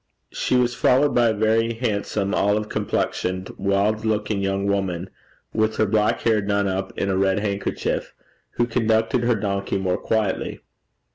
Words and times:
She 0.31 0.55
was 0.55 0.73
followed 0.73 1.13
by 1.13 1.29
a 1.29 1.33
very 1.35 1.73
handsome, 1.73 2.33
olive 2.33 2.69
complexioned, 2.69 3.49
wild 3.59 4.03
looking 4.03 4.41
young 4.41 4.65
woman, 4.65 5.11
with 5.53 5.75
her 5.77 5.85
black 5.85 6.21
hair 6.21 6.41
done 6.41 6.67
up 6.67 6.91
in 6.97 7.07
a 7.07 7.15
red 7.15 7.37
handkerchief, 7.37 8.11
who 8.53 8.65
conducted 8.65 9.21
her 9.21 9.35
donkey 9.35 9.77
more 9.77 9.97
quietly. 9.99 10.61